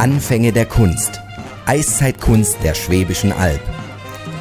Anfänge 0.00 0.50
der 0.50 0.64
Kunst. 0.64 1.20
Eiszeitkunst 1.66 2.56
der 2.64 2.72
Schwäbischen 2.72 3.34
Alb. 3.34 3.60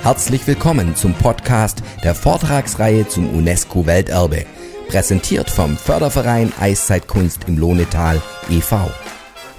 Herzlich 0.04 0.48
willkommen 0.48 0.96
zum 0.96 1.14
Podcast 1.14 1.84
der 2.02 2.16
Vortragsreihe 2.16 3.06
zum 3.10 3.30
UNESCO-Welterbe. 3.30 4.46
Präsentiert 4.88 5.50
vom 5.50 5.76
Förderverein 5.76 6.54
Eiszeitkunst 6.62 7.50
im 7.50 7.58
Lohnetal 7.58 8.22
e.V. 8.50 8.90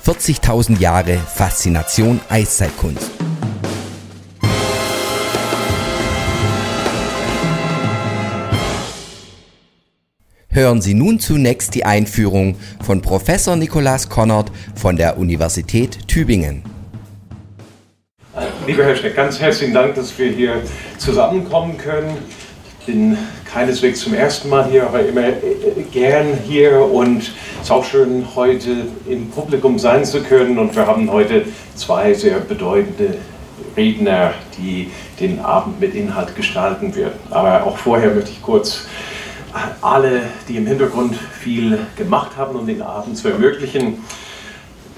40.000 0.06 0.78
Jahre 0.78 1.18
Faszination 1.18 2.18
Eiszeitkunst. 2.30 3.10
Hören 10.52 10.82
Sie 10.82 10.94
nun 10.94 11.20
zunächst 11.20 11.76
die 11.76 11.84
Einführung 11.84 12.56
von 12.82 13.00
Professor 13.02 13.54
Nikolaus 13.54 14.08
Konnert 14.08 14.50
von 14.74 14.96
der 14.96 15.16
Universität 15.16 16.08
Tübingen. 16.08 16.64
Lieber 18.66 18.82
Herr 18.82 18.96
Schneck, 18.96 19.14
ganz 19.14 19.38
herzlichen 19.38 19.72
Dank, 19.72 19.94
dass 19.94 20.18
wir 20.18 20.32
hier 20.32 20.60
zusammenkommen 20.98 21.78
können. 21.78 22.18
Ich 22.80 22.86
bin 22.86 23.16
keineswegs 23.44 24.00
zum 24.00 24.12
ersten 24.12 24.48
Mal 24.48 24.68
hier, 24.68 24.88
aber 24.88 25.06
immer 25.06 25.28
gern 25.92 26.36
hier 26.44 26.84
und 26.84 27.18
es 27.18 27.30
ist 27.62 27.70
auch 27.70 27.84
schön, 27.84 28.26
heute 28.34 28.88
im 29.08 29.30
Publikum 29.30 29.78
sein 29.78 30.04
zu 30.04 30.20
können. 30.20 30.58
Und 30.58 30.74
wir 30.74 30.84
haben 30.84 31.12
heute 31.12 31.44
zwei 31.76 32.12
sehr 32.12 32.40
bedeutende 32.40 33.18
Redner, 33.76 34.34
die 34.58 34.90
den 35.20 35.38
Abend 35.38 35.78
mit 35.78 35.94
Inhalt 35.94 36.34
gestalten 36.34 36.92
werden. 36.96 37.20
Aber 37.30 37.62
auch 37.62 37.76
vorher 37.76 38.10
möchte 38.10 38.32
ich 38.32 38.42
kurz 38.42 38.88
alle, 39.80 40.22
die 40.48 40.56
im 40.56 40.66
Hintergrund 40.66 41.16
viel 41.16 41.78
gemacht 41.96 42.36
haben, 42.36 42.56
um 42.56 42.66
den 42.66 42.82
Abend 42.82 43.16
zu 43.16 43.28
ermöglichen. 43.28 44.04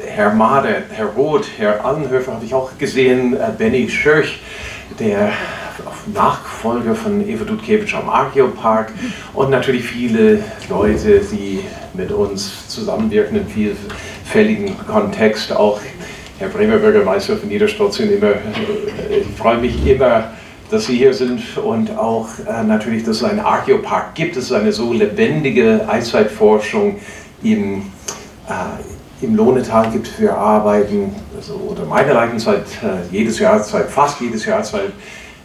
Herr 0.05 0.34
Mader, 0.34 0.83
Herr 0.91 1.06
Roth, 1.06 1.47
Herr 1.59 1.84
Allenhöfer 1.84 2.35
habe 2.35 2.45
ich 2.45 2.54
auch 2.54 2.76
gesehen, 2.79 3.35
äh, 3.35 3.51
Benny 3.57 3.88
Schörch, 3.88 4.41
der 4.99 5.32
Nachfolger 6.13 6.95
von 6.95 7.26
Eva 7.26 7.45
Dudkiewicz 7.45 7.95
am 7.95 8.09
Argeopark 8.09 8.93
und 9.35 9.51
natürlich 9.51 9.85
viele 9.85 10.43
Leute, 10.69 11.21
die 11.21 11.60
mit 11.95 12.10
uns 12.10 12.69
zusammenwirken 12.69 13.38
im 13.38 13.46
vielfältigen 13.46 14.76
Kontext. 14.87 15.52
Auch 15.52 15.80
Herr 16.38 16.48
Bremer 16.48 16.79
Bürgermeister 16.79 17.37
von 17.37 17.48
Niederstotzien, 17.48 18.13
immer, 18.13 18.30
äh, 18.30 19.21
ich 19.21 19.37
freue 19.37 19.59
mich 19.59 19.87
immer, 19.87 20.32
dass 20.73 20.87
Sie 20.87 20.96
hier 20.96 21.12
sind 21.12 21.59
und 21.59 21.98
auch 21.98 22.28
äh, 22.48 22.65
natürlich, 22.65 23.04
dass 23.04 23.18
es 23.18 23.24
einen 23.24 23.40
Archeopark 23.40 24.15
gibt. 24.15 24.37
Es 24.38 24.45
ist 24.45 24.52
eine 24.52 24.73
so 24.73 24.95
lebendige 24.95 25.87
Eiszeitforschung 25.87 26.96
im, 27.42 27.82
äh, 28.48 29.24
im 29.24 29.34
Lohnetal 29.34 29.90
gibt. 29.90 30.18
Wir 30.18 30.34
arbeiten 30.34 31.14
also 31.37 31.56
unter 31.56 31.84
meiner 31.84 32.14
Leitung 32.14 32.38
seit 32.38 32.64
äh, 32.82 33.06
jedes 33.10 33.38
Jahr, 33.38 33.62
seit 33.62 33.90
fast 33.90 34.23
jedes 34.23 34.46
Jahr, 34.46 34.64
seit 34.64 34.92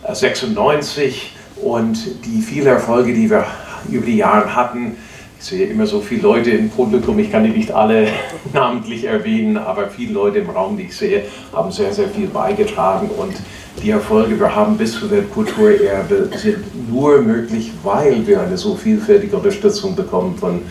96 0.09 1.33
und 1.61 1.97
die 2.23 2.41
vielen 2.41 2.67
Erfolge, 2.67 3.13
die 3.13 3.29
wir 3.29 3.45
über 3.89 4.05
die 4.05 4.15
Jahre 4.15 4.55
hatten, 4.55 4.95
ich 5.39 5.45
sehe 5.45 5.67
immer 5.67 5.85
so 5.85 5.99
viele 5.99 6.21
Leute 6.21 6.51
im 6.51 6.69
Publikum, 6.69 7.19
ich 7.19 7.31
kann 7.31 7.43
die 7.43 7.49
nicht 7.49 7.71
alle 7.71 8.07
namentlich 8.53 9.03
erwähnen, 9.03 9.57
aber 9.57 9.89
viele 9.89 10.13
Leute 10.13 10.39
im 10.39 10.49
Raum, 10.49 10.77
die 10.77 10.83
ich 10.83 10.95
sehe, 10.95 11.25
haben 11.53 11.71
sehr, 11.71 11.93
sehr 11.93 12.07
viel 12.07 12.27
beigetragen 12.27 13.09
und 13.09 13.35
die 13.81 13.91
Erfolge, 13.91 14.39
wir 14.39 14.55
haben 14.55 14.77
bis 14.77 14.93
zu 14.93 15.09
Weltkulturerbe, 15.09 16.29
sind 16.35 16.89
nur 16.89 17.21
möglich, 17.21 17.71
weil 17.83 18.25
wir 18.25 18.41
eine 18.41 18.57
so 18.57 18.75
vielfältige 18.75 19.35
Unterstützung 19.37 19.95
bekommen 19.95 20.37
von 20.37 20.61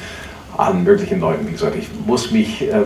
allen 0.57 0.85
möglichen 0.85 1.21
Leuten. 1.21 1.47
Wie 1.47 1.53
gesagt, 1.53 1.77
ich 1.77 1.89
muss 2.07 2.31
mich 2.31 2.63
äh, 2.63 2.83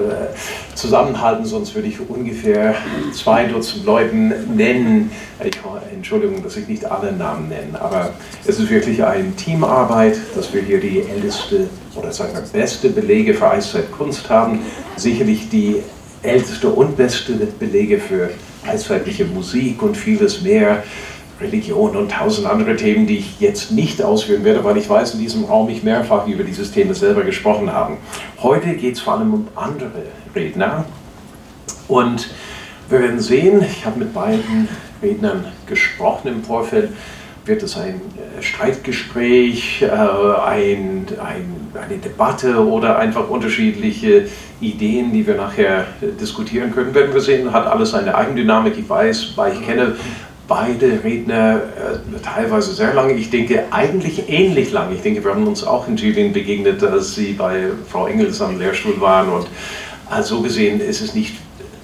zusammenhalten, 0.74 1.44
sonst 1.44 1.74
würde 1.74 1.88
ich 1.88 1.98
ungefähr 2.08 2.74
zwei 3.12 3.44
Dutzend 3.44 3.84
Leuten 3.84 4.32
nennen. 4.56 5.10
Ich, 5.44 5.58
Entschuldigung, 5.94 6.42
dass 6.42 6.56
ich 6.56 6.66
nicht 6.68 6.84
alle 6.84 7.12
Namen 7.12 7.48
nenne, 7.48 7.80
aber 7.80 8.10
es 8.44 8.58
ist 8.58 8.70
wirklich 8.70 9.04
eine 9.04 9.34
Teamarbeit, 9.36 10.18
dass 10.34 10.52
wir 10.52 10.62
hier 10.62 10.80
die 10.80 11.02
älteste 11.02 11.68
oder 11.94 12.12
sagen 12.12 12.32
wir 12.34 12.42
beste 12.60 12.88
Belege 12.88 13.34
für 13.34 13.50
Eiszeitkunst 13.50 14.28
haben. 14.28 14.60
Sicherlich 14.96 15.48
die 15.48 15.76
älteste 16.22 16.68
und 16.68 16.96
beste 16.96 17.32
Belege 17.32 17.98
für 17.98 18.30
eiszeitliche 18.66 19.24
Musik 19.24 19.82
und 19.82 19.96
vieles 19.96 20.42
mehr, 20.42 20.82
Religion 21.40 21.96
und 21.96 22.10
tausend 22.10 22.46
andere 22.46 22.76
Themen, 22.76 23.06
die 23.06 23.18
ich 23.18 23.40
jetzt 23.40 23.72
nicht 23.72 24.02
ausführen 24.02 24.44
werde, 24.44 24.62
weil 24.62 24.76
ich 24.76 24.88
weiß, 24.88 25.14
in 25.14 25.20
diesem 25.20 25.44
Raum 25.44 25.70
ich 25.70 25.82
mehrfach 25.82 26.26
über 26.26 26.44
dieses 26.44 26.70
Thema 26.70 26.92
selber 26.92 27.22
gesprochen 27.22 27.72
habe. 27.72 27.96
Heute 28.42 28.74
geht 28.74 28.96
es 28.96 29.00
vor 29.00 29.14
allem 29.14 29.32
um 29.32 29.48
andere 29.54 29.90
Redner 30.34 30.84
und 31.88 32.28
wir 32.90 33.00
werden 33.00 33.20
sehen, 33.20 33.62
ich 33.62 33.86
habe 33.86 34.00
mit 34.00 34.12
beiden 34.12 34.68
Rednern 35.02 35.46
gesprochen 35.66 36.28
im 36.28 36.44
Vorfeld, 36.44 36.90
wird 37.50 37.64
es 37.64 37.76
ein 37.76 38.00
äh, 38.38 38.42
Streitgespräch, 38.42 39.82
äh, 39.82 39.86
ein, 39.86 41.06
ein, 41.20 41.68
eine 41.74 41.98
Debatte 42.02 42.64
oder 42.64 42.98
einfach 42.98 43.28
unterschiedliche 43.28 44.28
Ideen, 44.60 45.12
die 45.12 45.26
wir 45.26 45.34
nachher 45.34 45.86
äh, 46.00 46.06
diskutieren 46.18 46.72
können, 46.72 46.94
werden 46.94 47.12
wir 47.12 47.20
sehen, 47.20 47.52
hat 47.52 47.66
alles 47.66 47.92
eine 47.92 48.14
Eigendynamik. 48.14 48.78
Ich 48.78 48.88
weiß, 48.88 49.32
weil 49.36 49.54
ich 49.54 49.66
kenne 49.66 49.96
beide 50.46 51.04
Redner 51.04 51.60
teilweise 52.24 52.72
sehr 52.72 52.92
lange, 52.92 53.12
ich 53.12 53.30
denke 53.30 53.66
eigentlich 53.70 54.28
ähnlich 54.28 54.72
lange. 54.72 54.96
Ich 54.96 55.02
denke, 55.02 55.22
wir 55.22 55.32
haben 55.32 55.46
uns 55.46 55.62
auch 55.62 55.86
in 55.86 55.96
Tübingen 55.96 56.32
begegnet, 56.32 56.82
als 56.82 57.14
Sie 57.14 57.34
bei 57.34 57.66
Frau 57.88 58.08
Engels 58.08 58.42
am 58.42 58.58
Lehrstuhl 58.58 59.00
waren 59.00 59.28
und 59.28 59.46
so 60.22 60.42
gesehen 60.42 60.80
ist 60.80 61.02
es 61.02 61.14
nicht 61.14 61.36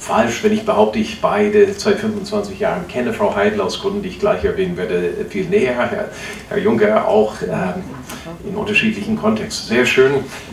falsch, 0.06 0.44
wenn 0.44 0.52
ich 0.52 0.64
behaupte, 0.64 1.00
ich 1.00 1.20
beide 1.20 1.72
seit 1.72 1.98
25 1.98 2.60
Jahren 2.60 2.86
kenne. 2.86 3.12
Frau 3.12 3.34
Heidel 3.34 3.60
aus 3.60 3.80
Gründen, 3.80 4.02
die 4.02 4.08
ich 4.10 4.20
gleich 4.20 4.44
erwähnen 4.44 4.76
werde, 4.76 5.26
viel 5.28 5.46
näher. 5.46 5.74
Herr, 5.74 6.08
Herr 6.48 6.58
Juncker 6.58 7.08
auch 7.08 7.34
ähm, 7.42 7.82
in 8.48 8.54
unterschiedlichen 8.54 9.16
Kontexten. 9.16 9.68
Sehr 9.68 9.84
schön. 9.84 10.12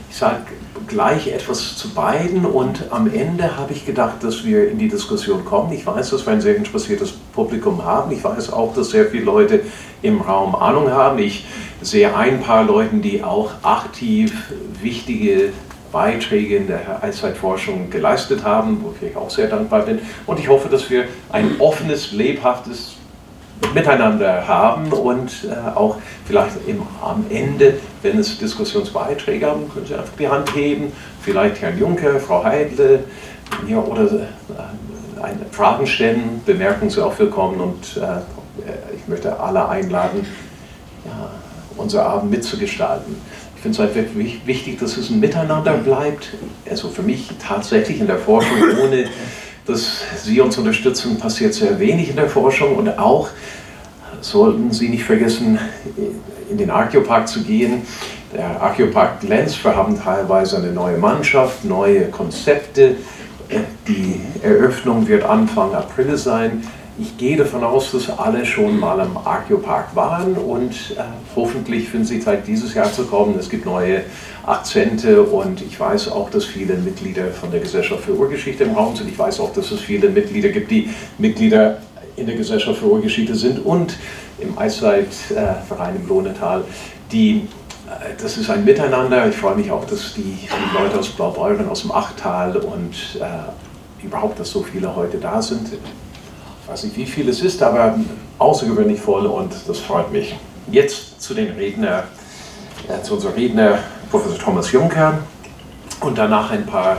Ich 0.10 0.18
sage 0.18 0.42
gleich 0.88 1.28
etwas 1.28 1.78
zu 1.78 1.90
beiden 1.90 2.46
und 2.46 2.92
am 2.92 3.12
Ende 3.14 3.56
habe 3.56 3.74
ich 3.74 3.86
gedacht, 3.86 4.24
dass 4.24 4.44
wir 4.44 4.70
in 4.70 4.80
die 4.80 4.90
Diskussion 4.90 5.46
kommen. 5.46 5.72
Ich 5.72 5.86
weiß, 5.86 6.10
dass 6.10 6.26
wir 6.26 6.34
ein 6.34 6.42
sehr 6.42 6.56
interessiertes 6.56 7.12
Publikum 7.12 7.86
haben. 7.86 8.12
Ich 8.12 8.24
weiß 8.24 8.52
auch, 8.52 8.74
dass 8.74 8.90
sehr 8.90 9.06
viele 9.06 9.24
Leute 9.24 9.62
im 10.02 10.22
Raum 10.22 10.56
Ahnung 10.56 10.90
haben. 10.90 11.20
Ich 11.20 11.46
sehe 11.82 12.16
ein 12.16 12.42
paar 12.42 12.64
Leute, 12.64 12.96
die 12.98 13.24
auch 13.24 13.52
aktiv 13.62 14.34
wichtige 14.82 15.54
Beiträge 15.94 16.58
in 16.58 16.68
der 16.68 17.02
Eiszeitforschung 17.02 17.90
geleistet 17.90 18.44
haben, 18.44 18.84
wofür 18.84 19.08
ich 19.08 19.16
auch 19.16 19.30
sehr 19.30 19.48
dankbar 19.48 19.84
bin. 19.84 20.00
Und 20.26 20.40
ich 20.40 20.50
hoffe, 20.50 20.68
dass 20.68 20.90
wir 20.90 21.06
ein 21.32 21.56
offenes, 21.60 22.12
lebhaftes 22.12 22.96
Miteinander 23.74 24.46
haben 24.46 24.92
und 24.92 25.32
äh, 25.46 25.78
auch 25.78 25.98
vielleicht 26.26 26.58
im, 26.68 26.82
am 27.02 27.24
Ende, 27.30 27.76
wenn 28.02 28.20
es 28.20 28.38
Diskussionsbeiträge 28.38 29.46
haben, 29.46 29.72
können 29.72 29.86
Sie 29.86 29.94
einfach 29.94 30.16
die 30.20 30.28
Hand 30.28 30.54
heben, 30.56 30.92
vielleicht 31.22 31.62
Herrn 31.62 31.80
Juncker, 31.80 32.20
Frau 32.20 32.44
Heidle 32.44 33.06
ja, 33.68 33.78
oder 33.78 34.04
äh, 34.04 35.52
Fragen 35.52 35.88
stellen, 35.88 36.42
Bemerkungen 36.46 36.90
sind 36.90 37.04
auch 37.04 37.18
willkommen 37.18 37.62
und 37.62 37.98
äh, 37.98 38.96
ich 38.96 39.08
möchte 39.08 39.40
alle 39.40 39.70
einladen, 39.70 40.26
ja, 41.06 41.32
unser 41.78 42.06
Abend 42.06 42.32
mitzugestalten 42.32 43.16
finde 43.64 43.78
es 43.78 43.80
halt 43.80 43.96
wirklich 43.96 44.46
wichtig, 44.46 44.78
dass 44.80 44.98
es 44.98 45.10
ein 45.10 45.22
Miteinander 45.22 45.78
bleibt. 45.78 46.34
Also 46.70 46.90
für 46.90 47.02
mich 47.02 47.30
tatsächlich 47.40 48.02
in 48.02 48.08
der 48.08 48.18
Forschung, 48.18 48.58
ohne 48.84 49.06
dass 49.66 50.02
Sie 50.22 50.42
uns 50.42 50.58
unterstützen, 50.58 51.18
passiert 51.18 51.54
sehr 51.54 51.80
wenig 51.80 52.10
in 52.10 52.18
der 52.18 52.30
Forschung. 52.30 52.76
Und 52.76 53.00
auch 53.00 53.30
sollten 54.20 54.74
Sie 54.74 54.90
nicht 54.90 55.06
vergessen, 55.06 55.58
in 56.52 56.58
den 56.58 56.70
Archeopark 56.72 57.26
zu 57.30 57.42
gehen. 57.42 57.84
Der 58.36 58.62
Archeopark 58.62 59.22
glänzt. 59.22 59.64
Wir 59.64 59.74
haben 59.74 59.98
teilweise 59.98 60.58
eine 60.58 60.74
neue 60.74 60.98
Mannschaft, 60.98 61.64
neue 61.64 62.10
Konzepte. 62.10 62.98
Die 63.88 64.20
Eröffnung 64.42 65.08
wird 65.08 65.24
Anfang 65.24 65.74
April 65.74 66.18
sein. 66.18 66.64
Ich 67.00 67.18
gehe 67.18 67.36
davon 67.36 67.64
aus, 67.64 67.92
dass 67.92 68.08
alle 68.20 68.46
schon 68.46 68.80
mal 68.80 69.02
am 69.02 69.18
Archeopark 69.18 69.96
waren 69.96 70.36
und 70.36 70.72
äh, 70.96 71.02
hoffentlich 71.36 71.90
finden 71.90 72.06
Sie 72.06 72.20
Zeit, 72.20 72.46
dieses 72.46 72.76
Jahr 72.76 72.94
zu 72.94 73.06
kommen. 73.06 73.36
Es 73.40 73.50
gibt 73.50 73.66
neue 73.66 74.04
Akzente 74.46 75.24
und 75.24 75.64
ich 75.64 75.80
weiß 75.80 76.12
auch, 76.12 76.30
dass 76.30 76.46
viele 76.46 76.76
Mitglieder 76.76 77.32
von 77.32 77.50
der 77.50 77.62
Gesellschaft 77.62 78.04
für 78.04 78.14
Urgeschichte 78.14 78.66
im 78.66 78.76
Raum 78.76 78.96
sind. 78.96 79.10
Ich 79.10 79.18
weiß 79.18 79.40
auch, 79.40 79.52
dass 79.54 79.72
es 79.72 79.82
viele 79.82 80.10
Mitglieder 80.10 80.50
gibt, 80.50 80.70
die 80.70 80.92
Mitglieder 81.18 81.80
in 82.16 82.28
der 82.28 82.36
Gesellschaft 82.36 82.78
für 82.78 82.86
Urgeschichte 82.86 83.34
sind 83.34 83.66
und 83.66 83.98
im 84.38 84.56
Eiszeitverein 84.56 85.96
im 85.96 86.08
Lohnetal, 86.08 86.64
die 87.12 87.48
äh, 87.88 88.22
das 88.22 88.38
ist 88.38 88.52
ein 88.52 88.66
Miteinander. 88.66 89.28
Ich 89.28 89.36
freue 89.36 89.56
mich 89.56 89.72
auch, 89.72 89.86
dass 89.86 90.14
die, 90.14 90.22
die 90.22 90.78
Leute 90.78 91.00
aus 91.00 91.10
Blaubeuren, 91.10 91.68
aus 91.70 91.82
dem 91.82 91.92
Achtal 91.92 92.56
und 92.58 93.20
äh, 93.20 94.06
überhaupt, 94.06 94.40
dass 94.40 94.52
so 94.52 94.62
viele 94.62 94.96
heute 94.96 95.18
da 95.18 95.42
sind 95.42 95.70
ich 96.64 96.70
weiß 96.70 96.84
nicht, 96.86 96.96
wie 96.96 97.06
viel 97.06 97.28
es 97.28 97.42
ist, 97.42 97.62
aber 97.62 98.00
außergewöhnlich 98.40 99.00
voll 99.00 99.26
und 99.26 99.54
das 99.68 99.80
freut 99.80 100.12
mich. 100.14 100.36
Jetzt 100.72 101.22
zu 101.22 101.34
den 101.34 101.52
Redner, 101.56 102.06
äh, 102.88 103.02
zu 103.04 103.16
unserem 103.16 103.34
Redner, 103.34 103.80
Professor 104.10 104.40
Thomas 104.40 104.72
Juncker 104.72 105.20
und 106.00 106.18
danach 106.18 106.52
ein 106.52 106.66
paar 106.66 106.98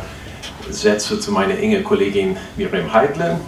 Sätze 0.68 1.18
zu 1.18 1.32
meiner 1.32 1.58
engen 1.58 1.82
Kollegin 1.82 2.36
Miriam 2.56 2.92
Heidler. 2.92 3.40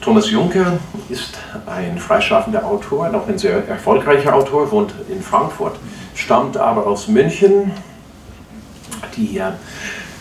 Thomas 0.00 0.30
Juncker 0.30 0.78
ist 1.10 1.34
ein 1.66 1.98
freischaffender 1.98 2.64
Autor, 2.64 3.10
noch 3.10 3.28
ein 3.28 3.36
sehr 3.36 3.68
erfolgreicher 3.68 4.34
Autor, 4.34 4.70
wohnt 4.70 4.94
in 5.10 5.22
Frankfurt, 5.22 5.76
stammt 6.14 6.56
aber 6.56 6.86
aus 6.86 7.06
München. 7.06 7.70
Die, 9.14 9.36
äh, 9.36 9.52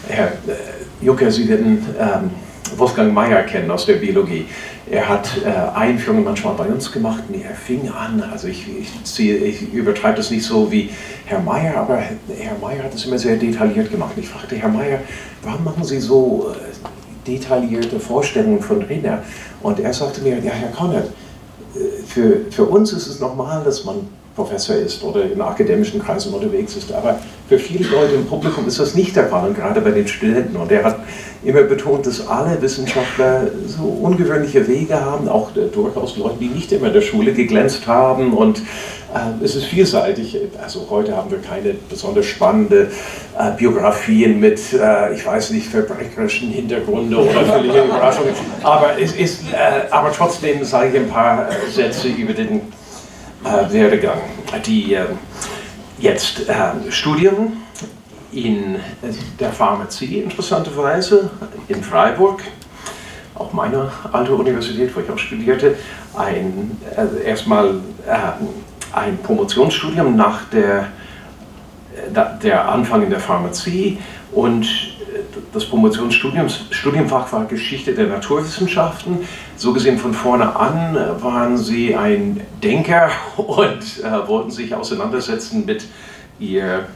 Herr 0.09 0.27
äh, 0.27 1.01
Juncker, 1.01 1.31
Sie 1.31 1.47
werden 1.47 1.85
ähm, 1.97 2.31
Wolfgang 2.77 3.13
Mayer 3.13 3.43
kennen 3.43 3.69
aus 3.71 3.85
der 3.85 3.95
Biologie. 3.95 4.45
Er 4.89 5.07
hat 5.07 5.29
äh, 5.43 5.49
Einführungen 5.77 6.23
manchmal 6.23 6.55
bei 6.55 6.65
uns 6.65 6.91
gemacht 6.91 7.23
und 7.27 7.41
er 7.41 7.55
fing 7.55 7.89
an, 7.89 8.21
also 8.31 8.47
ich, 8.47 8.67
ich, 8.67 9.43
ich 9.43 9.73
übertreibe 9.73 10.17
das 10.17 10.29
nicht 10.29 10.45
so 10.45 10.71
wie 10.71 10.89
Herr 11.25 11.39
Mayer, 11.39 11.77
aber 11.77 11.97
Herr 11.97 12.57
Mayer 12.61 12.83
hat 12.83 12.93
es 12.93 13.05
immer 13.05 13.17
sehr 13.17 13.37
detailliert 13.37 13.91
gemacht. 13.91 14.13
Ich 14.17 14.27
fragte 14.27 14.55
Herr 14.55 14.69
Mayer, 14.69 14.99
warum 15.43 15.63
machen 15.63 15.83
Sie 15.83 15.99
so 15.99 16.53
äh, 16.53 17.27
detaillierte 17.29 17.99
Vorstellungen 17.99 18.61
von 18.61 18.81
Renner? 18.81 19.23
Und 19.61 19.79
er 19.79 19.93
sagte 19.93 20.21
mir, 20.21 20.39
ja 20.39 20.51
Herr 20.51 20.69
äh, 20.69 21.03
für, 22.13 22.41
für 22.51 22.65
uns 22.65 22.93
ist 22.93 23.07
es 23.07 23.19
normal, 23.19 23.63
dass 23.63 23.85
man 23.85 24.07
Professor 24.35 24.75
ist 24.75 25.03
oder 25.03 25.31
in 25.31 25.39
akademischen 25.41 26.01
Kreisen 26.01 26.33
unterwegs 26.33 26.75
ist. 26.75 26.91
Aber 26.91 27.19
für 27.47 27.59
viele 27.59 27.87
Leute 27.87 28.15
im 28.15 28.25
Publikum 28.25 28.67
ist 28.67 28.79
das 28.79 28.95
nicht 28.95 29.15
der 29.15 29.27
Fall, 29.27 29.49
und 29.49 29.55
gerade 29.55 29.81
bei 29.81 29.91
den 29.91 30.07
Studenten. 30.07 30.55
Und 30.55 30.71
er 30.71 30.83
hat 30.83 30.99
immer 31.43 31.61
betont, 31.61 32.07
dass 32.07 32.27
alle 32.27 32.59
Wissenschaftler 32.61 33.47
so 33.67 33.83
ungewöhnliche 33.83 34.67
Wege 34.67 34.99
haben, 34.99 35.27
auch 35.27 35.51
durchaus 35.51 36.17
Leute, 36.17 36.37
die 36.39 36.47
nicht 36.47 36.71
immer 36.71 36.87
in 36.87 36.93
der 36.93 37.01
Schule 37.01 37.33
geglänzt 37.33 37.85
haben. 37.85 38.33
Und 38.33 38.59
äh, 38.59 38.61
es 39.43 39.55
ist 39.55 39.65
vielseitig. 39.65 40.37
Also 40.61 40.87
heute 40.89 41.15
haben 41.15 41.29
wir 41.29 41.39
keine 41.39 41.73
besonders 41.89 42.25
spannende 42.25 42.91
äh, 43.37 43.51
Biografien 43.57 44.39
mit, 44.39 44.59
äh, 44.73 45.13
ich 45.13 45.25
weiß 45.25 45.51
nicht, 45.51 45.67
verbrecherischen 45.67 46.49
Hintergründen 46.49 47.15
oder 47.15 47.45
völlige 47.45 47.83
Überraschungen. 47.83 48.33
Aber, 48.63 48.99
es 48.99 49.13
ist, 49.13 49.43
äh, 49.51 49.91
aber 49.91 50.11
trotzdem 50.11 50.63
sage 50.63 50.89
ich 50.89 50.95
ein 50.97 51.09
paar 51.09 51.49
äh, 51.49 51.69
Sätze 51.71 52.07
über 52.07 52.33
den 52.33 52.61
äh, 53.43 53.71
Werdegang. 53.71 54.21
Die 54.65 54.93
äh, 54.93 55.05
jetzt 55.99 56.49
äh, 56.49 56.91
Studien 56.91 57.63
in 58.31 58.77
der 59.39 59.51
Pharmazie 59.51 60.21
interessanterweise 60.21 61.29
in 61.67 61.83
Freiburg, 61.83 62.41
auch 63.35 63.53
meine 63.53 63.91
alte 64.11 64.33
Universität, 64.33 64.95
wo 64.95 65.01
ich 65.01 65.09
auch 65.09 65.17
studierte, 65.17 65.75
ein, 66.15 66.77
also 66.95 67.17
erstmal 67.17 67.81
äh, 68.07 68.43
ein 68.93 69.17
Promotionsstudium 69.17 70.15
nach 70.15 70.45
der, 70.45 70.87
äh, 71.95 72.41
der 72.41 72.69
Anfang 72.69 73.03
in 73.03 73.09
der 73.09 73.19
Pharmazie 73.19 73.97
und 74.31 74.65
das 75.53 75.65
Promotionsstudiumfach 75.65 77.31
war 77.31 77.45
Geschichte 77.45 77.93
der 77.93 78.07
Naturwissenschaften. 78.07 79.19
So 79.55 79.73
gesehen 79.73 79.97
von 79.97 80.13
vorne 80.13 80.55
an 80.55 80.97
waren 81.21 81.57
sie 81.57 81.95
ein 81.95 82.41
Denker 82.63 83.09
und 83.37 84.03
äh, 84.03 84.27
wollten 84.27 84.51
sich 84.51 84.73
auseinandersetzen 84.73 85.65
mit 85.65 85.85
ihr 86.39 86.87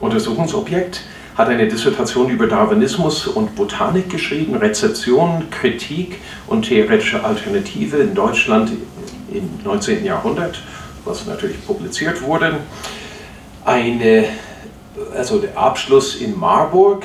Untersuchungsobjekt. 0.00 1.02
Hat 1.36 1.48
eine 1.48 1.66
Dissertation 1.66 2.28
über 2.28 2.46
Darwinismus 2.46 3.26
und 3.26 3.54
Botanik 3.54 4.10
geschrieben, 4.10 4.54
Rezeption, 4.54 5.48
Kritik 5.50 6.18
und 6.46 6.66
theoretische 6.66 7.24
Alternative 7.24 7.96
in 7.96 8.14
Deutschland 8.14 8.72
im 9.32 9.48
19. 9.64 10.04
Jahrhundert, 10.04 10.60
was 11.04 11.26
natürlich 11.26 11.64
publiziert 11.66 12.22
wurde. 12.22 12.58
Eine, 13.64 14.24
also 15.16 15.38
der 15.38 15.56
Abschluss 15.56 16.16
in 16.16 16.38
Marburg 16.38 17.04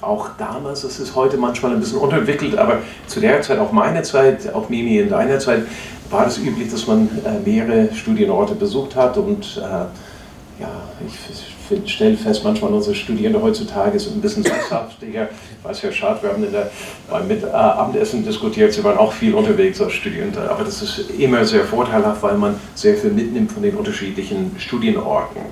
auch 0.00 0.30
damals, 0.38 0.82
das 0.82 1.00
ist 1.00 1.14
heute 1.14 1.36
manchmal 1.36 1.72
ein 1.72 1.80
bisschen 1.80 1.98
unterentwickelt, 1.98 2.56
aber 2.56 2.78
zu 3.06 3.20
der 3.20 3.42
Zeit, 3.42 3.58
auch 3.58 3.72
meine 3.72 4.02
Zeit, 4.02 4.52
auch 4.54 4.68
Mimi 4.68 4.98
in 4.98 5.08
deiner 5.08 5.38
Zeit, 5.38 5.62
war 6.10 6.26
es 6.26 6.38
üblich, 6.38 6.70
dass 6.70 6.86
man 6.86 7.08
äh, 7.24 7.38
mehrere 7.44 7.94
Studienorte 7.94 8.54
besucht 8.54 8.96
hat 8.96 9.16
und 9.16 9.56
äh, 9.56 10.62
ja, 10.62 10.70
ich 11.06 11.92
stelle 11.92 12.16
fest, 12.16 12.44
manchmal 12.44 12.72
unsere 12.72 12.94
Studierende 12.94 13.40
heutzutage 13.42 13.98
sind 13.98 14.16
ein 14.16 14.20
bisschen 14.20 14.42
sesshaftiger. 14.42 15.28
Ich 15.58 15.68
weiß, 15.68 15.82
Herr 15.82 15.92
Schad, 15.92 16.22
wir 16.22 16.30
haben 16.30 16.44
in 16.44 16.52
der, 16.52 16.70
beim 17.10 17.28
Mit, 17.28 17.42
äh, 17.42 17.46
Abendessen 17.46 18.24
diskutiert, 18.24 18.72
Sie 18.72 18.82
waren 18.84 18.98
auch 18.98 19.12
viel 19.12 19.34
unterwegs 19.34 19.80
als 19.80 19.92
Studierende, 19.92 20.50
aber 20.50 20.64
das 20.64 20.82
ist 20.82 21.10
immer 21.18 21.44
sehr 21.44 21.64
vorteilhaft, 21.64 22.22
weil 22.22 22.36
man 22.36 22.58
sehr 22.74 22.96
viel 22.96 23.10
mitnimmt 23.10 23.52
von 23.52 23.62
den 23.62 23.76
unterschiedlichen 23.76 24.56
Studienorten. 24.58 25.42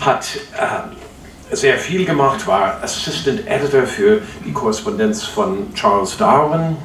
Hat 0.00 0.26
äh, 0.56 1.56
sehr 1.56 1.78
viel 1.78 2.04
gemacht, 2.04 2.46
war 2.46 2.82
Assistant 2.82 3.46
Editor 3.46 3.84
für 3.84 4.20
die 4.44 4.52
Korrespondenz 4.52 5.24
von 5.24 5.74
Charles 5.74 6.16
Darwin 6.16 6.76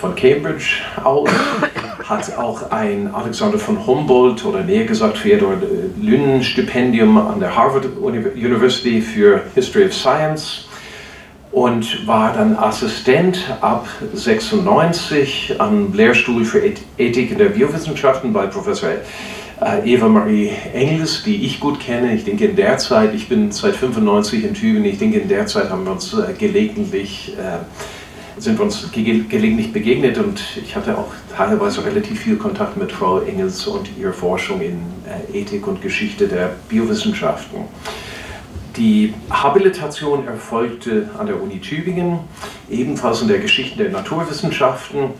von 0.00 0.14
Cambridge 0.14 0.82
aus, 1.02 1.30
hat 2.08 2.36
auch 2.38 2.70
ein 2.70 3.12
Alexander 3.12 3.58
von 3.58 3.86
Humboldt 3.86 4.44
oder 4.44 4.62
näher 4.62 4.86
gesagt 4.86 5.22
Theodor 5.22 5.54
Lynn 6.00 6.42
Stipendium 6.42 7.18
an 7.18 7.40
der 7.40 7.54
Harvard 7.54 7.86
University 8.00 9.00
für 9.00 9.42
History 9.54 9.86
of 9.86 9.94
Science 9.94 10.68
und 11.52 12.06
war 12.06 12.32
dann 12.32 12.56
Assistent 12.56 13.38
ab 13.60 13.86
96 14.14 15.56
am 15.58 15.92
Lehrstuhl 15.92 16.44
für 16.44 16.62
Ethik 16.98 17.30
in 17.30 17.38
der 17.38 17.46
Biowissenschaften 17.46 18.32
bei 18.32 18.46
Professor 18.46 18.90
äh, 19.60 19.92
Eva 19.92 20.08
Marie 20.08 20.50
Engels, 20.72 21.22
die 21.24 21.44
ich 21.44 21.60
gut 21.60 21.80
kenne. 21.80 22.14
Ich 22.14 22.24
denke 22.24 22.46
in 22.46 22.56
der 22.56 22.78
Zeit, 22.78 23.14
ich 23.14 23.28
bin 23.28 23.50
seit 23.50 23.76
95 23.76 24.44
in 24.44 24.54
Tübingen, 24.54 24.84
ich 24.84 24.98
denke 24.98 25.18
in 25.18 25.28
der 25.28 25.46
Zeit 25.46 25.70
haben 25.70 25.84
wir 25.84 25.92
uns 25.92 26.14
äh, 26.14 26.32
gelegentlich, 26.38 27.34
äh, 27.36 27.58
sind 28.38 28.58
wir 28.58 28.64
uns 28.64 28.90
gelegentlich 28.92 29.72
begegnet 29.72 30.18
und 30.18 30.40
ich 30.62 30.76
hatte 30.76 30.96
auch 30.96 31.12
teilweise 31.36 31.84
relativ 31.84 32.20
viel 32.20 32.36
Kontakt 32.36 32.76
mit 32.76 32.92
Frau 32.92 33.20
Engels 33.20 33.66
und 33.66 33.88
ihrer 33.98 34.12
Forschung 34.12 34.60
in 34.60 34.80
Ethik 35.32 35.66
und 35.66 35.82
Geschichte 35.82 36.28
der 36.28 36.56
Biowissenschaften. 36.68 37.60
Die 38.78 39.12
Habilitation 39.28 40.28
erfolgte 40.28 41.10
an 41.18 41.26
der 41.26 41.42
Uni 41.42 41.58
Tübingen, 41.58 42.20
ebenfalls 42.70 43.22
in 43.22 43.28
der 43.28 43.40
Geschichte 43.40 43.82
der 43.82 43.90
Naturwissenschaften. 43.90 45.10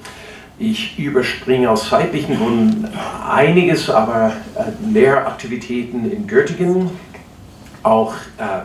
Ich 0.61 0.97
überspringe 0.97 1.69
aus 1.69 1.88
zeitlichen 1.88 2.37
Gründen 2.37 2.88
einiges, 3.29 3.91
aber 3.91 4.32
äh, 4.55 4.93
Lehraktivitäten 4.93 6.11
in 6.11 6.29
Göttingen, 6.29 6.91
auch 7.82 8.15
äh, 8.38 8.62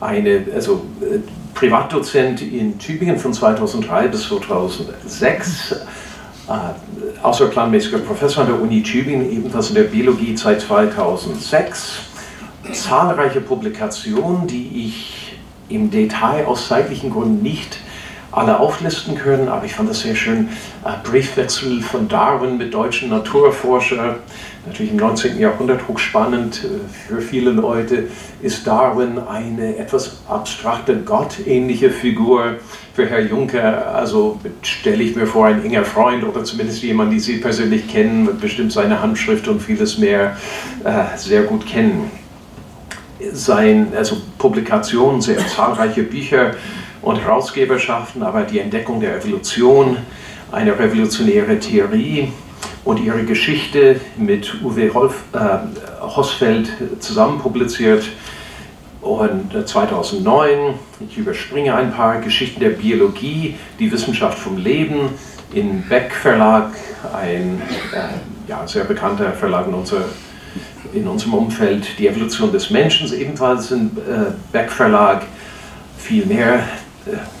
eine, 0.00 0.46
also 0.52 0.86
äh, 1.00 1.18
Privatdozent 1.58 2.40
in 2.40 2.78
Tübingen 2.78 3.18
von 3.18 3.32
2003 3.32 4.06
bis 4.06 4.28
2006, 4.28 5.72
äh, 5.72 6.52
außerplanmäßiger 7.20 7.98
Professor 7.98 8.44
an 8.44 8.50
der 8.50 8.60
Uni 8.60 8.80
Tübingen, 8.80 9.28
ebenfalls 9.28 9.70
in 9.70 9.74
der 9.74 9.82
Biologie 9.82 10.36
seit 10.36 10.60
2006. 10.60 11.98
Zahlreiche 12.72 13.40
Publikationen, 13.40 14.46
die 14.46 14.86
ich 14.86 15.36
im 15.68 15.90
Detail 15.90 16.46
aus 16.46 16.68
zeitlichen 16.68 17.10
Gründen 17.10 17.42
nicht 17.42 17.80
alle 18.30 18.60
auflisten 18.60 19.16
können, 19.16 19.48
aber 19.48 19.64
ich 19.64 19.72
fand 19.72 19.88
das 19.88 20.00
sehr 20.00 20.14
schön. 20.14 20.48
Äh, 20.84 21.08
Briefwechsel 21.08 21.80
von 21.80 22.08
Darwin 22.08 22.58
mit 22.58 22.74
deutschen 22.74 23.08
Naturforschern, 23.08 24.16
natürlich 24.66 24.92
im 24.92 24.98
19. 24.98 25.38
Jahrhundert 25.38 25.88
hochspannend 25.88 26.62
äh, 26.64 27.08
für 27.08 27.22
viele 27.22 27.50
Leute, 27.50 28.04
ist 28.42 28.66
Darwin 28.66 29.18
eine 29.18 29.76
etwas 29.76 30.18
abstrakte, 30.28 30.96
gottähnliche 30.98 31.90
Figur. 31.90 32.56
Für 32.94 33.06
Herr 33.06 33.20
Juncker, 33.20 33.94
also 33.94 34.40
stelle 34.62 35.02
ich 35.04 35.14
mir 35.14 35.26
vor, 35.26 35.46
ein 35.46 35.64
enger 35.64 35.84
Freund 35.84 36.24
oder 36.24 36.44
zumindest 36.44 36.82
jemand, 36.82 37.12
den 37.12 37.20
Sie 37.20 37.38
persönlich 37.38 37.88
kennen, 37.88 38.26
wird 38.26 38.40
bestimmt 38.40 38.72
seine 38.72 39.00
Handschrift 39.00 39.48
und 39.48 39.62
vieles 39.62 39.98
mehr 39.98 40.36
äh, 40.84 41.16
sehr 41.16 41.44
gut 41.44 41.64
kennen. 41.64 42.10
Sein, 43.32 43.88
also 43.96 44.16
Publikationen, 44.36 45.20
sehr 45.20 45.38
zahlreiche 45.46 46.02
Bücher, 46.02 46.54
und 47.02 47.16
Herausgeberschaften, 47.16 48.22
aber 48.22 48.42
die 48.42 48.58
Entdeckung 48.58 49.00
der 49.00 49.16
Evolution, 49.16 49.98
eine 50.50 50.78
revolutionäre 50.78 51.58
Theorie 51.58 52.32
und 52.84 52.98
ihre 52.98 53.24
Geschichte 53.24 54.00
mit 54.16 54.62
Uwe 54.62 54.90
Rolf, 54.90 55.24
äh, 55.32 55.38
Hosfeld 56.00 56.70
zusammen 57.00 57.38
publiziert. 57.38 58.04
Und 59.00 59.68
2009, 59.68 60.48
äh, 60.48 60.72
ich 61.08 61.18
überspringe 61.18 61.74
ein 61.74 61.92
paar 61.92 62.20
Geschichten 62.20 62.60
der 62.60 62.70
Biologie, 62.70 63.56
die 63.78 63.92
Wissenschaft 63.92 64.38
vom 64.38 64.56
Leben 64.56 65.10
in 65.52 65.82
Beck 65.88 66.12
Verlag, 66.12 66.70
ein 67.14 67.62
äh, 67.92 68.48
ja, 68.48 68.66
sehr 68.66 68.84
bekannter 68.84 69.32
Verlag 69.32 69.66
in, 69.66 69.74
unser, 69.74 70.04
in 70.92 71.06
unserem 71.06 71.34
Umfeld, 71.34 71.98
die 71.98 72.08
Evolution 72.08 72.50
des 72.52 72.70
Menschen, 72.70 73.12
ebenfalls 73.12 73.70
in 73.70 73.86
äh, 73.96 74.32
Beck 74.52 74.70
Verlag, 74.70 75.22
viel 75.98 76.26
mehr 76.26 76.64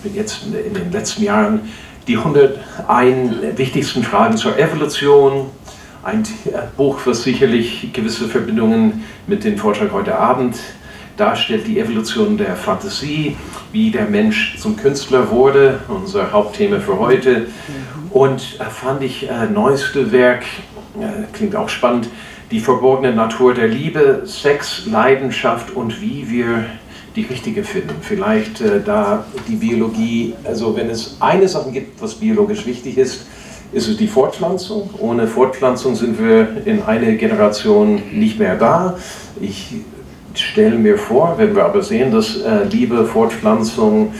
bin 0.02 0.14
jetzt 0.14 0.44
in 0.46 0.74
den 0.74 0.92
letzten 0.92 1.22
Jahren 1.22 1.60
die 2.06 2.16
101 2.16 3.56
wichtigsten 3.56 4.02
Fragen 4.02 4.36
zur 4.36 4.58
Evolution, 4.58 5.50
ein 6.02 6.22
Buch, 6.76 7.00
was 7.04 7.22
sicherlich 7.22 7.92
gewisse 7.92 8.28
Verbindungen 8.28 9.04
mit 9.26 9.44
dem 9.44 9.58
Vortrag 9.58 9.92
heute 9.92 10.16
Abend 10.16 10.56
darstellt, 11.18 11.66
die 11.66 11.78
Evolution 11.78 12.38
der 12.38 12.56
Fantasie, 12.56 13.36
wie 13.72 13.90
der 13.90 14.06
Mensch 14.06 14.56
zum 14.58 14.76
Künstler 14.76 15.30
wurde, 15.30 15.80
unser 15.88 16.32
Hauptthema 16.32 16.78
für 16.78 16.98
heute. 16.98 17.46
Und 18.10 18.58
äh, 18.58 18.64
fand 18.64 19.02
ich 19.02 19.28
äh, 19.28 19.46
neueste 19.46 20.12
Werk, 20.12 20.44
äh, 20.98 21.24
klingt 21.32 21.54
auch 21.56 21.68
spannend, 21.68 22.08
die 22.50 22.60
verborgene 22.60 23.14
Natur 23.14 23.52
der 23.52 23.68
Liebe, 23.68 24.22
Sex, 24.24 24.86
Leidenschaft 24.86 25.70
und 25.72 26.00
wie 26.00 26.30
wir 26.30 26.64
die 27.18 27.24
richtige 27.24 27.64
finden. 27.64 27.96
Vielleicht 28.00 28.60
äh, 28.60 28.80
da 28.84 29.24
die 29.48 29.56
Biologie, 29.56 30.34
also 30.44 30.76
wenn 30.76 30.88
es 30.88 31.16
eine 31.20 31.48
Sache 31.48 31.70
gibt, 31.72 32.00
was 32.00 32.14
biologisch 32.14 32.64
wichtig 32.64 32.96
ist, 32.96 33.26
ist 33.72 33.88
es 33.88 33.96
die 33.96 34.06
Fortpflanzung. 34.06 34.90
Ohne 34.98 35.26
Fortpflanzung 35.26 35.94
sind 35.94 36.18
wir 36.18 36.62
in 36.64 36.82
einer 36.84 37.12
Generation 37.12 38.00
nicht 38.12 38.38
mehr 38.38 38.56
da. 38.56 38.96
Ich 39.40 39.74
stelle 40.34 40.76
mir 40.76 40.96
vor, 40.96 41.34
wenn 41.36 41.54
wir 41.56 41.64
aber 41.64 41.82
sehen, 41.82 42.12
dass 42.12 42.36
äh, 42.36 42.64
Liebe, 42.70 43.04
Fortpflanzung 43.04 44.14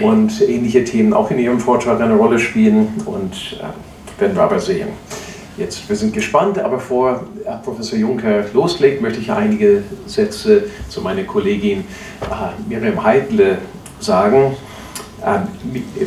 und 0.00 0.40
ähnliche 0.42 0.84
Themen 0.84 1.14
auch 1.14 1.30
in 1.30 1.38
Ihrem 1.38 1.58
Vortrag 1.58 2.00
eine 2.00 2.14
Rolle 2.14 2.38
spielen 2.38 2.88
und 3.06 3.32
äh, 3.60 4.20
werden 4.20 4.36
wir 4.36 4.42
aber 4.42 4.60
sehen. 4.60 4.88
Jetzt, 5.58 5.86
wir 5.86 5.96
sind 5.96 6.14
gespannt, 6.14 6.58
aber 6.58 6.78
vor 6.78 7.24
äh, 7.44 7.50
Professor 7.62 7.98
Juncker 7.98 8.44
loslegt, 8.54 9.02
möchte 9.02 9.20
ich 9.20 9.30
einige 9.30 9.82
Sätze 10.06 10.64
zu 10.88 11.02
meiner 11.02 11.24
Kollegin 11.24 11.80
äh, 12.22 12.70
Miriam 12.70 13.04
Heidle 13.04 13.58
sagen. 14.00 14.56
Ähm, 15.22 15.42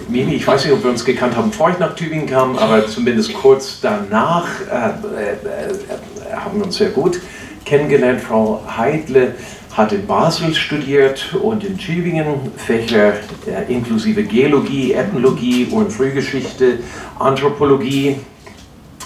Mimi, 0.10 0.34
ich 0.34 0.48
weiß 0.48 0.66
nicht, 0.66 0.74
ob 0.74 0.84
wir 0.84 0.90
uns 0.90 1.06
gekannt 1.06 1.38
haben, 1.38 1.52
bevor 1.52 1.70
ich 1.70 1.78
nach 1.78 1.96
Tübingen 1.96 2.26
kam, 2.26 2.58
aber 2.58 2.88
zumindest 2.88 3.36
kurz 3.36 3.80
danach 3.82 4.48
äh, 4.62 5.34
äh, 5.34 6.36
haben 6.36 6.58
wir 6.58 6.66
uns 6.66 6.78
sehr 6.78 6.90
gut 6.90 7.22
kennengelernt. 7.66 8.22
Frau 8.22 8.64
Heidle 8.76 9.36
hat 9.74 9.94
in 9.94 10.08
Basel 10.08 10.56
studiert 10.56 11.36
und 11.36 11.64
in 11.64 11.78
Tübingen 11.78 12.52
Fächer 12.58 13.14
inklusive 13.68 14.24
Geologie, 14.24 14.94
Ethnologie 14.94 15.68
und 15.70 15.92
Frühgeschichte, 15.92 16.80
Anthropologie, 17.20 18.18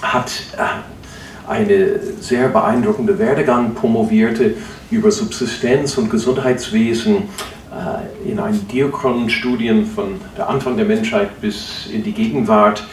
hat 0.02 0.32
äh, 0.58 1.50
eine 1.50 2.00
sehr 2.20 2.50
beeindruckende 2.50 3.18
Werdegang, 3.18 3.74
promovierte 3.74 4.56
über 4.92 5.12
Subsistenz 5.12 5.98
und 5.98 6.10
Gesundheitswesen 6.10 7.30
äh, 7.72 8.30
in 8.30 8.40
einen 8.40 8.68
diachronen 8.68 9.30
Studien 9.30 9.86
von 9.86 10.22
der 10.38 10.50
Anfang 10.50 10.78
der 10.78 10.86
Menschheit 10.86 11.42
bis 11.42 11.88
in 11.92 12.04
die 12.04 12.12
Gegenwart 12.12 12.86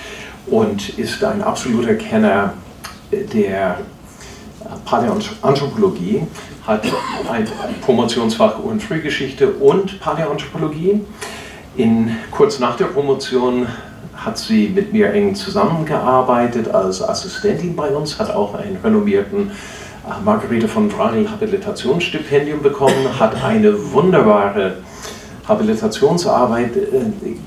und 0.47 0.99
ist 0.99 1.23
ein 1.25 1.43
absoluter 1.43 1.95
Kenner 1.95 2.55
der 3.11 3.79
äh, 3.81 4.65
Paläoanthropologie, 4.85 6.23
hat 6.67 6.85
ein 7.31 7.47
Promotionsfach 7.81 8.59
und 8.59 8.83
Frühgeschichte 8.83 9.51
und 9.51 10.01
Paläoanthropologie. 10.01 11.01
In, 11.77 12.17
kurz 12.31 12.59
nach 12.59 12.77
der 12.77 12.87
Promotion 12.87 13.67
hat 14.27 14.37
sie 14.37 14.69
mit 14.75 14.93
mir 14.93 15.13
eng 15.13 15.37
zusammengearbeitet 15.37 16.69
als 16.69 17.01
Assistentin 17.01 17.77
bei 17.77 17.89
uns, 17.91 18.19
hat 18.19 18.35
auch 18.35 18.55
einen 18.55 18.77
renommierten 18.83 19.53
äh, 20.05 20.25
Margarete 20.25 20.67
von 20.67 20.93
Wrangel 20.93 21.31
Habilitationsstipendium 21.31 22.61
bekommen, 22.61 23.19
hat 23.21 23.43
eine 23.45 23.93
wunderbare 23.93 24.79
Habilitationsarbeit 25.47 26.77
äh, 26.77 26.81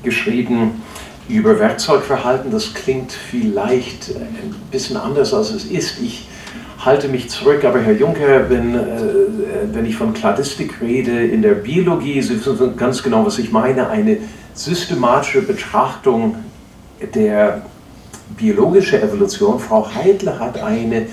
geschrieben 0.02 0.82
über 1.28 1.60
Werkzeugverhalten. 1.60 2.50
Das 2.50 2.72
klingt 2.72 3.12
vielleicht 3.12 4.16
ein 4.16 4.54
bisschen 4.70 4.96
anders, 4.96 5.34
als 5.34 5.50
es 5.50 5.66
ist. 5.66 6.00
Ich 6.00 6.28
halte 6.82 7.08
mich 7.08 7.28
zurück, 7.28 7.62
aber 7.64 7.80
Herr 7.80 7.92
Juncker, 7.92 8.48
wenn, 8.48 8.74
äh, 8.74 8.80
wenn 9.72 9.84
ich 9.84 9.96
von 9.96 10.14
Kladistik 10.14 10.80
rede, 10.80 11.26
in 11.26 11.42
der 11.42 11.54
Biologie, 11.56 12.22
Sie 12.22 12.36
wissen 12.44 12.74
ganz 12.78 13.02
genau, 13.02 13.26
was 13.26 13.38
ich 13.38 13.52
meine, 13.52 13.90
eine 13.90 14.16
systematische 14.54 15.42
Betrachtung 15.42 16.36
der 17.14 17.62
biologische 18.36 19.00
Evolution. 19.00 19.58
Frau 19.58 19.88
Heidler 19.94 20.38
hat 20.38 20.62
eine 20.62 21.06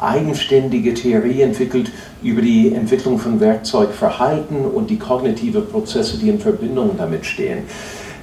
eigenständige 0.00 0.94
Theorie 0.94 1.42
entwickelt 1.42 1.90
über 2.22 2.40
die 2.40 2.72
Entwicklung 2.72 3.18
von 3.18 3.40
Werkzeugverhalten 3.40 4.64
und 4.64 4.88
die 4.88 4.98
kognitive 4.98 5.60
Prozesse, 5.60 6.18
die 6.18 6.30
in 6.30 6.40
Verbindung 6.40 6.96
damit 6.96 7.26
stehen. 7.26 7.64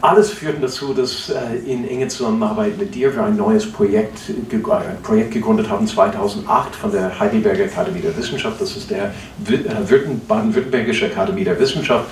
Alles 0.00 0.30
führt 0.30 0.62
dazu, 0.62 0.92
dass 0.92 1.30
äh, 1.30 1.56
in 1.66 1.86
enge 1.88 2.08
Zusammenarbeit 2.08 2.78
mit 2.78 2.94
dir 2.94 3.14
wir 3.14 3.24
ein 3.24 3.36
neues 3.36 3.70
Projekt, 3.70 4.18
ein 4.28 5.02
Projekt 5.02 5.32
gegründet 5.32 5.68
haben 5.68 5.86
2008 5.86 6.74
von 6.74 6.90
der 6.92 7.18
Heidelberger 7.18 7.64
Akademie 7.64 8.00
der 8.00 8.16
Wissenschaft. 8.16 8.60
Das 8.60 8.76
ist 8.76 8.90
der 8.90 9.12
äh, 9.48 10.08
Baden-Württembergische 10.28 11.06
Akademie 11.06 11.44
der 11.44 11.58
Wissenschaft 11.58 12.06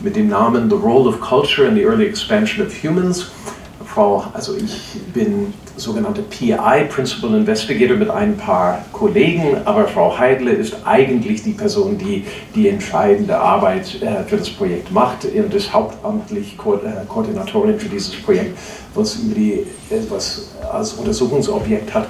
mit 0.00 0.14
dem 0.14 0.28
Namen 0.28 0.70
The 0.70 0.76
Role 0.76 1.08
of 1.08 1.20
Culture 1.20 1.66
in 1.66 1.74
the 1.74 1.82
Early 1.82 2.06
Expansion 2.06 2.64
of 2.64 2.72
Humans. 2.82 3.30
Frau, 3.94 4.22
also 4.34 4.54
ich 4.54 5.00
bin 5.14 5.54
sogenannte 5.76 6.22
PI, 6.22 6.84
Principal 6.90 7.34
Investigator, 7.34 7.96
mit 7.96 8.10
ein 8.10 8.36
paar 8.36 8.84
Kollegen, 8.92 9.56
aber 9.64 9.88
Frau 9.88 10.16
Heidle 10.16 10.52
ist 10.52 10.76
eigentlich 10.84 11.42
die 11.42 11.52
Person, 11.52 11.96
die 11.96 12.24
die 12.54 12.68
entscheidende 12.68 13.38
Arbeit 13.38 14.00
äh, 14.02 14.24
für 14.24 14.36
das 14.36 14.50
Projekt 14.50 14.92
macht 14.92 15.24
und 15.24 15.54
ist 15.54 15.72
hauptamtlich 15.72 16.58
Ko 16.58 16.74
äh, 16.74 17.06
Koordinatorin 17.08 17.78
für 17.78 17.88
dieses 17.88 18.14
Projekt, 18.16 18.58
was, 18.94 19.16
über 19.16 19.34
die, 19.34 19.66
was 20.10 20.54
als 20.70 20.92
Untersuchungsobjekt 20.92 21.92
hat 21.94 22.08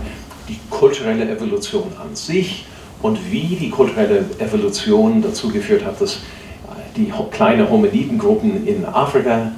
die 0.48 0.58
kulturelle 0.70 1.30
Evolution 1.30 1.84
an 2.02 2.14
sich 2.16 2.66
und 3.02 3.18
wie 3.30 3.56
die 3.56 3.70
kulturelle 3.70 4.24
Evolution 4.38 5.22
dazu 5.22 5.48
geführt 5.48 5.84
hat, 5.84 6.00
dass 6.00 6.16
äh, 6.16 6.18
die 6.96 7.12
kleinen 7.30 7.70
Hominidengruppen 7.70 8.66
in 8.66 8.84
Afrika 8.84 9.52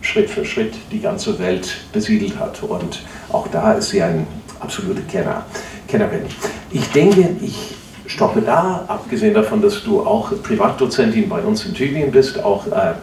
Schritt 0.00 0.30
für 0.30 0.44
Schritt 0.44 0.74
die 0.90 1.00
ganze 1.00 1.38
Welt 1.38 1.76
besiedelt 1.92 2.38
hat. 2.38 2.62
Und 2.62 3.02
auch 3.30 3.48
da 3.48 3.72
ist 3.72 3.90
sie 3.90 4.02
ein 4.02 4.26
absolute 4.60 5.02
Kenner, 5.02 5.44
Kennerin. 5.88 6.22
Ich 6.70 6.86
denke, 6.92 7.36
ich 7.42 7.74
stoppe 8.06 8.40
da, 8.40 8.84
abgesehen 8.88 9.34
davon, 9.34 9.62
dass 9.62 9.84
du 9.84 10.00
auch 10.00 10.32
Privatdozentin 10.42 11.28
bei 11.28 11.40
uns 11.40 11.64
in 11.64 11.74
Tübingen 11.74 12.10
bist, 12.10 12.42
auch 12.42 12.66
äh, 12.66 12.94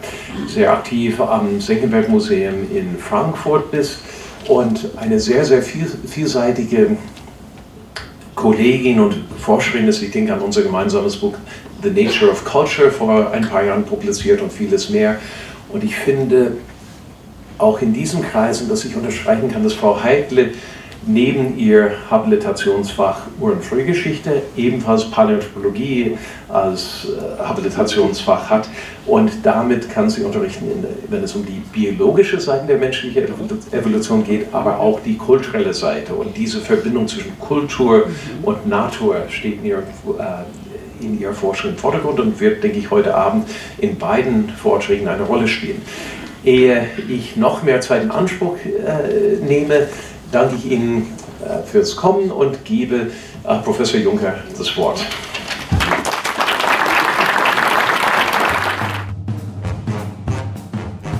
sehr 0.46 0.72
aktiv 0.72 1.20
am 1.20 1.60
Senckenberg 1.60 2.08
Museum 2.08 2.54
in 2.74 2.98
Frankfurt 2.98 3.70
bist. 3.70 3.98
und 4.48 4.90
eine 4.96 5.20
sehr, 5.20 5.44
sehr 5.44 5.62
viel, 5.62 5.86
vielseitige 6.06 6.96
Kollegin 8.34 9.00
und 9.00 9.16
Forscherin 9.38 9.88
ist, 9.88 10.00
ich 10.00 10.10
denke 10.10 10.32
an 10.32 10.40
unser 10.40 10.62
gemeinsames 10.62 11.16
Buch 11.16 11.34
The 11.82 11.90
Nature 11.90 12.30
of 12.30 12.44
Culture 12.44 12.90
vor 12.90 13.30
ein 13.32 13.48
paar 13.48 13.64
Jahren 13.64 13.84
publiziert 13.84 14.40
und 14.40 14.52
vieles 14.52 14.90
mehr. 14.90 15.16
Und 15.70 15.84
ich 15.84 15.94
finde 15.94 16.52
auch 17.58 17.82
in 17.82 17.92
diesen 17.92 18.22
Kreisen, 18.22 18.68
dass 18.68 18.84
ich 18.84 18.96
unterstreichen 18.96 19.50
kann, 19.50 19.64
dass 19.64 19.74
Frau 19.74 20.02
Heidle 20.02 20.52
neben 21.06 21.56
ihr 21.56 21.92
Habilitationsfach 22.10 23.22
Ur- 23.40 23.52
und 23.52 23.64
Frühgeschichte 23.64 24.42
ebenfalls 24.56 25.10
Paläontologie 25.10 26.18
als 26.48 27.06
äh, 27.06 27.42
Habilitationsfach 27.42 28.50
hat. 28.50 28.68
Und 29.06 29.30
damit 29.42 29.90
kann 29.90 30.10
sie 30.10 30.22
unterrichten, 30.22 30.66
wenn 31.08 31.22
es 31.22 31.34
um 31.34 31.46
die 31.46 31.62
biologische 31.72 32.38
Seite 32.40 32.66
der 32.66 32.78
menschlichen 32.78 33.24
Evolution 33.72 34.22
geht, 34.24 34.48
aber 34.52 34.78
auch 34.78 35.00
die 35.00 35.16
kulturelle 35.16 35.72
Seite. 35.72 36.14
Und 36.14 36.36
diese 36.36 36.60
Verbindung 36.60 37.08
zwischen 37.08 37.38
Kultur 37.38 38.08
und 38.42 38.66
Natur 38.66 39.22
steht 39.30 39.60
in 39.60 39.64
ihr, 39.64 39.78
äh, 39.78 41.04
in 41.04 41.18
ihrer 41.18 41.32
Forschung 41.32 41.70
im 41.70 41.76
Vordergrund 41.78 42.20
und 42.20 42.38
wird, 42.38 42.62
denke 42.62 42.78
ich, 42.78 42.90
heute 42.90 43.14
Abend 43.14 43.46
in 43.78 43.96
beiden 43.96 44.50
Vorträgen 44.50 45.08
eine 45.08 45.22
Rolle 45.22 45.48
spielen. 45.48 45.80
Ehe 46.48 46.88
ich 47.10 47.36
noch 47.36 47.62
mehr 47.62 47.82
Zeit 47.82 48.02
in 48.02 48.10
Anspruch 48.10 48.56
äh, 48.64 49.36
nehme, 49.44 49.86
danke 50.32 50.54
ich 50.56 50.70
Ihnen 50.70 51.12
äh, 51.44 51.62
fürs 51.70 51.94
Kommen 51.94 52.30
und 52.30 52.64
gebe 52.64 53.10
äh, 53.44 53.58
Professor 53.58 54.00
Juncker 54.00 54.32
das 54.56 54.74
Wort. 54.78 55.04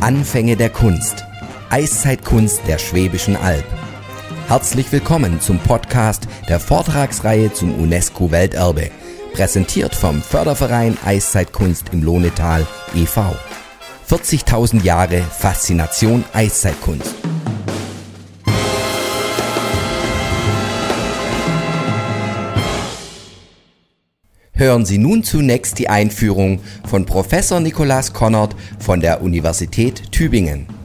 Anfänge 0.00 0.56
der 0.56 0.70
Kunst. 0.70 1.26
Eiszeitkunst 1.68 2.62
der 2.66 2.78
Schwäbischen 2.78 3.37
Alb. 3.37 3.66
Herzlich 4.47 4.90
willkommen 4.92 5.42
zum 5.42 5.58
Podcast 5.58 6.26
der 6.49 6.58
Vortragsreihe 6.58 7.52
zum 7.52 7.78
UNESCO 7.78 8.30
Welterbe, 8.30 8.88
präsentiert 9.35 9.94
vom 9.94 10.23
Förderverein 10.23 10.97
Eiszeitkunst 11.04 11.90
im 11.92 12.02
Lohnetal 12.02 12.66
e.V. 12.94 13.37
40.000 14.09 14.85
Jahre 14.85 15.21
Faszination 15.21 16.25
Eiszeitkunst. 16.33 17.15
Hören 24.55 24.87
Sie 24.87 24.97
nun 24.97 25.25
zunächst 25.25 25.79
die 25.79 25.91
Einführung 25.91 26.61
von 26.88 27.05
Professor 27.05 27.61
Nikolaus 27.61 28.15
Konnert 28.15 28.57
von 28.79 29.00
der 29.00 29.21
Universität 29.21 30.11
Tübingen. 30.11 30.77